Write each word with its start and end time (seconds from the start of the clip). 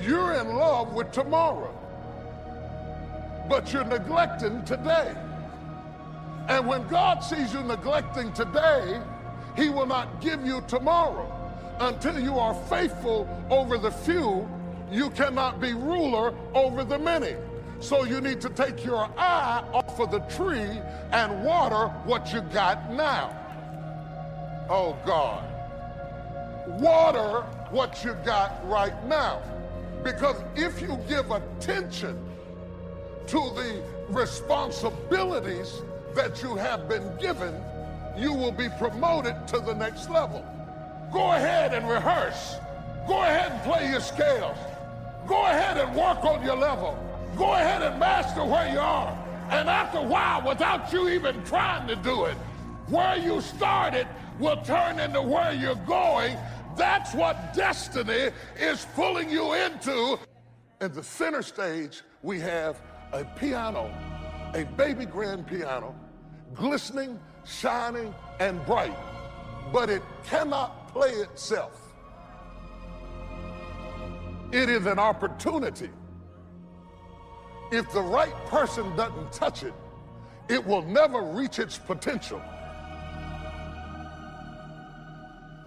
You're 0.00 0.34
in 0.34 0.48
love 0.54 0.94
with 0.94 1.10
tomorrow, 1.12 1.74
but 3.48 3.72
you're 3.72 3.84
neglecting 3.84 4.64
today. 4.64 5.14
And 6.48 6.66
when 6.66 6.86
God 6.88 7.20
sees 7.20 7.52
you 7.52 7.62
neglecting 7.62 8.32
today, 8.32 9.00
He 9.56 9.68
will 9.68 9.86
not 9.86 10.20
give 10.20 10.44
you 10.46 10.62
tomorrow. 10.68 11.34
Until 11.80 12.18
you 12.18 12.38
are 12.38 12.54
faithful 12.68 13.28
over 13.50 13.76
the 13.78 13.90
few, 13.90 14.48
you 14.90 15.10
cannot 15.10 15.60
be 15.60 15.74
ruler 15.74 16.34
over 16.54 16.84
the 16.84 16.98
many. 16.98 17.36
So 17.80 18.04
you 18.04 18.20
need 18.20 18.40
to 18.40 18.48
take 18.50 18.84
your 18.84 19.08
eye 19.16 19.62
off 19.72 20.00
of 20.00 20.10
the 20.10 20.20
tree 20.20 20.80
and 21.12 21.44
water 21.44 21.88
what 22.04 22.32
you 22.32 22.40
got 22.40 22.92
now. 22.92 23.34
Oh 24.68 24.96
God. 25.06 25.44
Water 26.80 27.42
what 27.70 28.04
you 28.04 28.14
got 28.24 28.66
right 28.68 29.04
now. 29.06 29.42
Because 30.02 30.36
if 30.54 30.80
you 30.80 30.98
give 31.08 31.30
attention 31.30 32.18
to 33.26 33.38
the 33.54 33.82
responsibilities 34.08 35.82
that 36.14 36.42
you 36.42 36.56
have 36.56 36.88
been 36.88 37.16
given, 37.18 37.54
you 38.16 38.32
will 38.32 38.52
be 38.52 38.68
promoted 38.78 39.46
to 39.48 39.60
the 39.60 39.74
next 39.74 40.10
level. 40.10 40.44
Go 41.12 41.32
ahead 41.32 41.74
and 41.74 41.88
rehearse. 41.88 42.56
Go 43.06 43.22
ahead 43.22 43.52
and 43.52 43.62
play 43.62 43.90
your 43.90 44.00
scales. 44.00 44.58
Go 45.26 45.44
ahead 45.44 45.76
and 45.76 45.94
work 45.94 46.24
on 46.24 46.44
your 46.44 46.56
level. 46.56 46.98
Go 47.36 47.52
ahead 47.52 47.82
and 47.82 47.98
master 48.00 48.44
where 48.44 48.70
you 48.72 48.78
are. 48.78 49.16
And 49.50 49.68
after 49.68 49.98
a 49.98 50.02
while, 50.02 50.46
without 50.46 50.92
you 50.92 51.08
even 51.08 51.42
trying 51.44 51.86
to 51.88 51.96
do 51.96 52.24
it, 52.24 52.36
where 52.88 53.16
you 53.16 53.40
started 53.40 54.06
will 54.38 54.60
turn 54.62 54.98
into 54.98 55.20
where 55.22 55.52
you're 55.52 55.74
going. 55.86 56.36
That's 56.78 57.12
what 57.12 57.52
destiny 57.54 58.30
is 58.56 58.86
pulling 58.94 59.28
you 59.28 59.54
into. 59.54 60.16
In 60.80 60.92
the 60.92 61.02
center 61.02 61.42
stage, 61.42 62.02
we 62.22 62.38
have 62.38 62.80
a 63.12 63.24
piano, 63.24 63.92
a 64.54 64.62
baby 64.76 65.04
grand 65.04 65.48
piano, 65.48 65.92
glistening, 66.54 67.18
shining, 67.44 68.14
and 68.38 68.64
bright, 68.64 68.96
but 69.72 69.90
it 69.90 70.02
cannot 70.24 70.86
play 70.92 71.10
itself. 71.10 71.82
It 74.52 74.68
is 74.68 74.86
an 74.86 75.00
opportunity. 75.00 75.90
If 77.72 77.90
the 77.92 78.00
right 78.00 78.34
person 78.46 78.94
doesn't 78.94 79.32
touch 79.32 79.64
it, 79.64 79.74
it 80.48 80.64
will 80.64 80.82
never 80.82 81.22
reach 81.22 81.58
its 81.58 81.76
potential. 81.76 82.40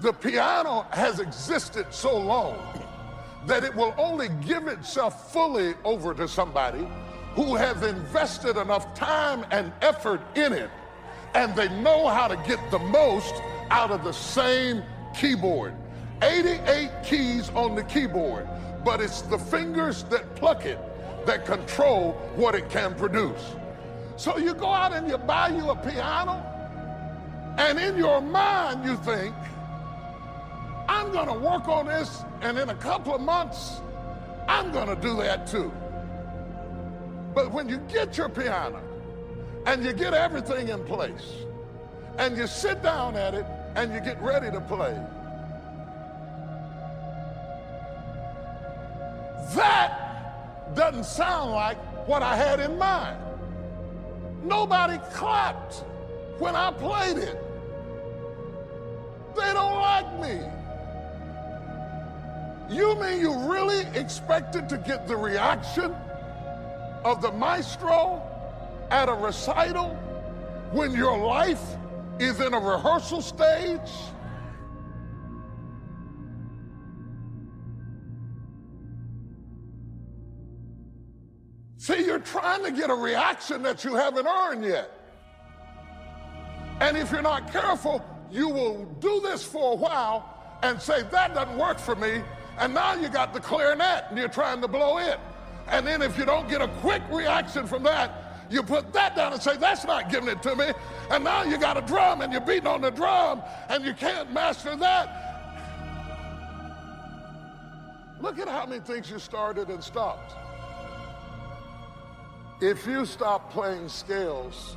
The 0.00 0.14
piano 0.14 0.86
has 0.92 1.20
existed 1.20 1.86
so 1.90 2.16
long 2.18 2.58
that 3.46 3.64
it 3.64 3.74
will 3.74 3.94
only 3.98 4.28
give 4.46 4.66
itself 4.66 5.30
fully 5.30 5.74
over 5.84 6.14
to 6.14 6.26
somebody 6.26 6.88
who 7.34 7.54
has 7.54 7.82
invested 7.82 8.56
enough 8.56 8.94
time 8.94 9.44
and 9.50 9.72
effort 9.82 10.22
in 10.36 10.54
it 10.54 10.70
and 11.34 11.54
they 11.54 11.68
know 11.80 12.08
how 12.08 12.28
to 12.28 12.36
get 12.48 12.58
the 12.70 12.78
most 12.78 13.34
out 13.70 13.90
of 13.90 14.02
the 14.02 14.12
same 14.12 14.82
keyboard. 15.14 15.74
88 16.22 16.90
keys 17.04 17.50
on 17.50 17.74
the 17.74 17.84
keyboard, 17.84 18.48
but 18.84 19.00
it's 19.00 19.20
the 19.22 19.38
fingers 19.38 20.04
that 20.04 20.34
pluck 20.34 20.64
it 20.64 20.78
that 21.26 21.44
control 21.44 22.12
what 22.36 22.54
it 22.54 22.70
can 22.70 22.94
produce. 22.94 23.54
So 24.16 24.38
you 24.38 24.54
go 24.54 24.72
out 24.72 24.94
and 24.94 25.08
you 25.08 25.18
buy 25.18 25.48
you 25.48 25.70
a 25.70 25.76
piano, 25.76 26.42
and 27.58 27.78
in 27.78 27.96
your 27.96 28.20
mind 28.20 28.84
you 28.84 28.96
think, 28.96 29.34
I'm 30.90 31.12
going 31.12 31.28
to 31.28 31.34
work 31.34 31.68
on 31.68 31.86
this, 31.86 32.24
and 32.40 32.58
in 32.58 32.68
a 32.68 32.74
couple 32.74 33.14
of 33.14 33.20
months, 33.20 33.80
I'm 34.48 34.72
going 34.72 34.88
to 34.88 35.00
do 35.00 35.18
that 35.18 35.46
too. 35.46 35.72
But 37.32 37.52
when 37.52 37.68
you 37.68 37.78
get 37.86 38.18
your 38.18 38.28
piano 38.28 38.82
and 39.66 39.84
you 39.84 39.92
get 39.92 40.14
everything 40.14 40.68
in 40.68 40.84
place, 40.84 41.44
and 42.18 42.36
you 42.36 42.48
sit 42.48 42.82
down 42.82 43.14
at 43.14 43.34
it 43.34 43.46
and 43.76 43.94
you 43.94 44.00
get 44.00 44.20
ready 44.20 44.50
to 44.50 44.60
play, 44.60 44.98
that 49.54 50.74
doesn't 50.74 51.04
sound 51.04 51.52
like 51.52 51.78
what 52.08 52.20
I 52.20 52.34
had 52.34 52.58
in 52.58 52.76
mind. 52.76 53.16
Nobody 54.42 54.98
clapped 55.12 55.84
when 56.40 56.56
I 56.56 56.72
played 56.72 57.16
it. 57.16 57.40
They 59.36 59.52
don't 59.52 59.76
like 59.76 60.20
me. 60.20 60.59
You 62.70 62.94
mean 63.00 63.20
you 63.20 63.34
really 63.50 63.84
expected 63.98 64.68
to 64.68 64.78
get 64.78 65.08
the 65.08 65.16
reaction 65.16 65.92
of 67.04 67.20
the 67.20 67.32
maestro 67.32 68.22
at 68.92 69.08
a 69.08 69.12
recital 69.12 69.88
when 70.70 70.92
your 70.92 71.18
life 71.18 71.60
is 72.20 72.40
in 72.40 72.54
a 72.54 72.60
rehearsal 72.60 73.22
stage? 73.22 73.90
See, 81.76 82.04
you're 82.04 82.20
trying 82.20 82.62
to 82.62 82.70
get 82.70 82.88
a 82.88 82.94
reaction 82.94 83.64
that 83.64 83.82
you 83.82 83.96
haven't 83.96 84.28
earned 84.28 84.64
yet. 84.64 84.92
And 86.80 86.96
if 86.96 87.10
you're 87.10 87.20
not 87.20 87.50
careful, 87.50 88.04
you 88.30 88.48
will 88.48 88.84
do 89.00 89.20
this 89.24 89.42
for 89.42 89.72
a 89.72 89.76
while 89.76 90.58
and 90.62 90.80
say, 90.80 91.02
that 91.10 91.34
doesn't 91.34 91.58
work 91.58 91.80
for 91.80 91.96
me. 91.96 92.22
And 92.58 92.74
now 92.74 92.94
you 92.94 93.08
got 93.08 93.32
the 93.32 93.40
clarinet 93.40 94.06
and 94.08 94.18
you're 94.18 94.28
trying 94.28 94.60
to 94.60 94.68
blow 94.68 94.98
it. 94.98 95.18
And 95.68 95.86
then 95.86 96.02
if 96.02 96.18
you 96.18 96.24
don't 96.24 96.48
get 96.48 96.60
a 96.60 96.68
quick 96.80 97.02
reaction 97.10 97.66
from 97.66 97.82
that, 97.84 98.30
you 98.50 98.62
put 98.62 98.92
that 98.92 99.14
down 99.14 99.32
and 99.32 99.40
say, 99.40 99.56
that's 99.56 99.84
not 99.84 100.10
giving 100.10 100.28
it 100.28 100.42
to 100.42 100.56
me. 100.56 100.66
And 101.10 101.22
now 101.22 101.44
you 101.44 101.56
got 101.56 101.76
a 101.76 101.82
drum 101.82 102.20
and 102.20 102.32
you're 102.32 102.40
beating 102.40 102.66
on 102.66 102.80
the 102.80 102.90
drum 102.90 103.42
and 103.68 103.84
you 103.84 103.94
can't 103.94 104.32
master 104.32 104.74
that. 104.76 105.26
Look 108.20 108.38
at 108.38 108.48
how 108.48 108.66
many 108.66 108.80
things 108.80 109.10
you 109.10 109.18
started 109.18 109.68
and 109.68 109.82
stopped. 109.82 110.34
If 112.60 112.86
you 112.86 113.06
stop 113.06 113.50
playing 113.50 113.88
scales, 113.88 114.76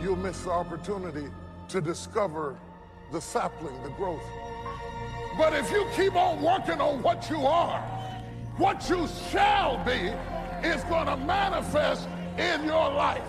you'll 0.00 0.16
miss 0.16 0.42
the 0.42 0.50
opportunity 0.50 1.28
to 1.68 1.80
discover 1.80 2.56
the 3.12 3.20
sapling, 3.20 3.80
the 3.84 3.90
growth. 3.90 4.24
But 5.36 5.52
if 5.52 5.70
you 5.70 5.86
keep 5.94 6.14
on 6.14 6.42
working 6.42 6.80
on 6.80 7.02
what 7.02 7.28
you 7.28 7.46
are, 7.46 7.80
what 8.56 8.88
you 8.88 9.06
shall 9.30 9.84
be 9.84 10.12
is 10.66 10.82
going 10.84 11.06
to 11.06 11.16
manifest 11.18 12.08
in 12.38 12.64
your 12.64 12.90
life. 12.90 13.28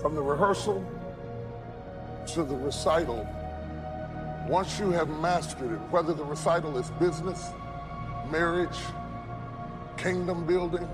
From 0.00 0.14
the 0.14 0.22
rehearsal 0.22 0.84
to 2.34 2.44
the 2.44 2.54
recital, 2.54 3.26
once 4.46 4.78
you 4.78 4.90
have 4.90 5.08
mastered 5.08 5.72
it, 5.72 5.80
whether 5.90 6.12
the 6.12 6.24
recital 6.24 6.76
is 6.76 6.90
business, 6.92 7.50
marriage, 8.30 8.78
kingdom 9.96 10.46
building, 10.46 10.86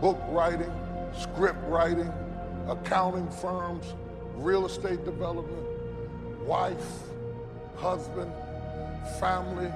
book 0.00 0.20
writing, 0.28 0.72
script 1.18 1.58
writing, 1.64 2.12
accounting 2.68 3.28
firms, 3.28 3.94
real 4.36 4.66
estate 4.66 5.04
development, 5.04 5.66
wife, 6.46 7.02
husband, 7.76 8.32
family, 9.20 9.68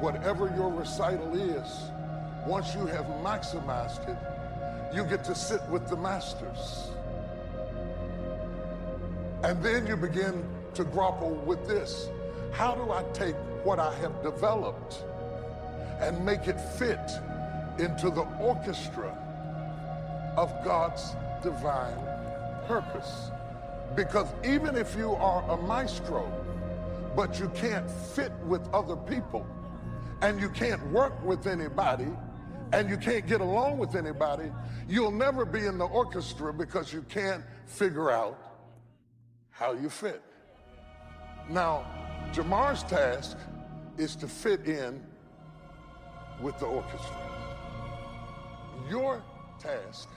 whatever 0.00 0.52
your 0.56 0.70
recital 0.70 1.34
is, 1.34 1.90
once 2.46 2.74
you 2.74 2.86
have 2.86 3.06
maximized 3.22 4.08
it, 4.08 4.16
you 4.94 5.04
get 5.04 5.22
to 5.24 5.34
sit 5.34 5.62
with 5.68 5.88
the 5.88 5.96
masters. 5.96 6.90
And 9.42 9.62
then 9.62 9.86
you 9.86 9.96
begin 9.96 10.44
to 10.74 10.84
grapple 10.84 11.34
with 11.46 11.66
this. 11.68 12.08
How 12.52 12.74
do 12.74 12.90
I 12.90 13.04
take 13.12 13.36
what 13.64 13.78
I 13.78 13.94
have 13.96 14.22
developed 14.22 15.04
and 16.00 16.24
make 16.24 16.48
it 16.48 16.60
fit 16.60 17.10
into 17.78 18.10
the 18.10 18.22
orchestra 18.40 19.16
of 20.36 20.52
God's 20.64 21.14
divine 21.42 21.98
purpose? 22.66 23.30
Because 23.94 24.28
even 24.44 24.76
if 24.76 24.96
you 24.96 25.12
are 25.12 25.48
a 25.50 25.56
maestro, 25.56 26.30
but 27.16 27.38
you 27.38 27.48
can't 27.50 27.90
fit 27.90 28.32
with 28.46 28.68
other 28.72 28.96
people, 28.96 29.46
and 30.22 30.40
you 30.40 30.48
can't 30.48 30.84
work 30.90 31.22
with 31.24 31.46
anybody, 31.46 32.08
and 32.72 32.88
you 32.88 32.96
can't 32.96 33.26
get 33.26 33.40
along 33.40 33.78
with 33.78 33.94
anybody, 33.94 34.50
you'll 34.88 35.10
never 35.10 35.44
be 35.44 35.66
in 35.66 35.78
the 35.78 35.86
orchestra 35.86 36.52
because 36.52 36.92
you 36.92 37.02
can't 37.02 37.42
figure 37.66 38.10
out 38.10 38.38
how 39.50 39.72
you 39.72 39.88
fit. 39.88 40.22
Now, 41.48 41.86
Jamar's 42.32 42.82
task 42.82 43.36
is 43.96 44.14
to 44.16 44.28
fit 44.28 44.66
in 44.66 45.02
with 46.40 46.58
the 46.58 46.66
orchestra. 46.66 47.16
Your 48.88 49.22
task 49.58 50.08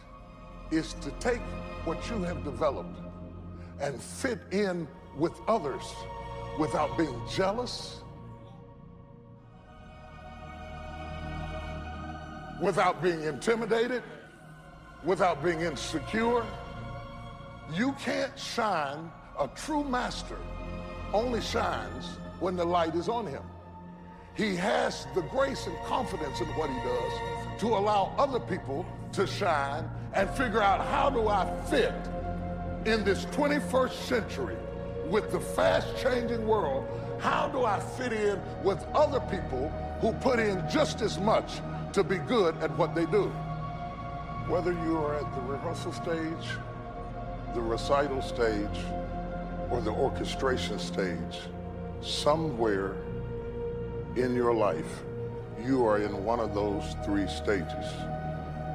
is 0.71 0.93
to 0.95 1.11
take 1.19 1.41
what 1.85 2.09
you 2.09 2.21
have 2.23 2.43
developed 2.43 2.99
and 3.79 4.01
fit 4.01 4.39
in 4.51 4.87
with 5.17 5.33
others 5.47 5.83
without 6.59 6.97
being 6.97 7.21
jealous, 7.29 8.01
without 12.61 13.01
being 13.01 13.23
intimidated, 13.23 14.03
without 15.03 15.43
being 15.43 15.61
insecure. 15.61 16.45
You 17.73 17.93
can't 17.93 18.37
shine. 18.37 19.11
A 19.39 19.47
true 19.47 19.83
master 19.83 20.37
only 21.13 21.41
shines 21.41 22.19
when 22.39 22.55
the 22.55 22.65
light 22.65 22.93
is 22.95 23.09
on 23.09 23.25
him. 23.25 23.43
He 24.35 24.55
has 24.55 25.07
the 25.15 25.21
grace 25.23 25.67
and 25.67 25.75
confidence 25.85 26.41
in 26.41 26.47
what 26.49 26.69
he 26.69 26.75
does 26.77 27.59
to 27.61 27.67
allow 27.67 28.13
other 28.17 28.39
people 28.39 28.85
to 29.13 29.25
shine 29.25 29.89
and 30.13 30.29
figure 30.31 30.61
out 30.61 30.85
how 30.85 31.09
do 31.09 31.27
I 31.27 31.45
fit 31.69 31.93
in 32.85 33.03
this 33.03 33.25
21st 33.25 33.91
century 33.91 34.57
with 35.11 35.31
the 35.31 35.39
fast 35.39 35.87
changing 36.01 36.47
world? 36.47 36.87
How 37.19 37.49
do 37.49 37.65
I 37.65 37.79
fit 37.79 38.13
in 38.13 38.41
with 38.63 38.83
other 38.95 39.19
people 39.19 39.69
who 39.99 40.13
put 40.13 40.39
in 40.39 40.63
just 40.69 41.01
as 41.01 41.19
much 41.19 41.59
to 41.93 42.03
be 42.03 42.17
good 42.17 42.55
at 42.63 42.75
what 42.77 42.95
they 42.95 43.05
do? 43.05 43.25
Whether 44.47 44.71
you 44.71 44.97
are 44.97 45.15
at 45.15 45.35
the 45.35 45.41
rehearsal 45.41 45.91
stage, 45.91 46.47
the 47.53 47.61
recital 47.61 48.21
stage, 48.21 48.79
or 49.69 49.81
the 49.81 49.91
orchestration 49.91 50.79
stage, 50.79 51.41
somewhere 52.01 52.95
in 54.15 54.33
your 54.33 54.53
life, 54.53 55.03
you 55.63 55.85
are 55.85 55.99
in 55.99 56.23
one 56.23 56.39
of 56.39 56.55
those 56.55 56.95
three 57.05 57.27
stages. 57.27 57.85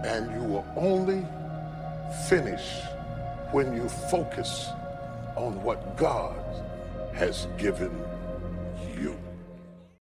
And 0.04 0.30
you 0.32 0.46
will 0.46 0.66
only 0.76 1.26
finish 2.28 2.82
when 3.50 3.74
you 3.74 3.88
focus 3.88 4.70
on 5.36 5.62
what 5.62 5.96
God 5.96 6.36
has 7.14 7.46
given 7.58 8.04